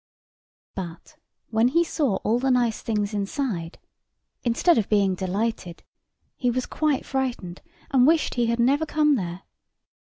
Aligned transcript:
But, 0.73 1.17
when 1.51 1.67
he 1.67 1.83
saw 1.83 2.15
all 2.23 2.39
the 2.39 2.49
nice 2.49 2.81
things 2.81 3.13
inside, 3.13 3.77
instead 4.43 4.79
of 4.79 4.89
being 4.89 5.13
delighted, 5.13 5.83
he 6.35 6.49
was 6.49 6.65
quite 6.65 7.05
frightened, 7.05 7.61
and 7.91 8.07
wished 8.07 8.33
he 8.33 8.47
had 8.47 8.59
never 8.59 8.87
come 8.87 9.13
there. 9.13 9.43